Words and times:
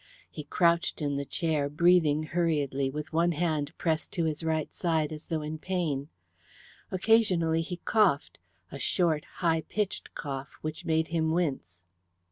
He 0.31 0.45
crouched 0.45 0.99
in 0.99 1.15
the 1.15 1.25
chair 1.25 1.69
breathing 1.69 2.23
hurriedly, 2.23 2.89
with 2.89 3.13
one 3.13 3.33
hand 3.33 3.71
pressed 3.77 4.11
to 4.13 4.23
his 4.25 4.43
right 4.43 4.73
side, 4.73 5.11
as 5.13 5.27
though 5.27 5.43
in 5.43 5.59
pain. 5.59 6.09
Occasionally 6.89 7.61
he 7.61 7.77
coughed: 7.85 8.39
a 8.71 8.79
short, 8.79 9.25
high 9.35 9.61
pitched 9.61 10.15
cough, 10.15 10.57
which 10.61 10.85
made 10.85 11.09
him 11.09 11.29
wince. 11.29 11.83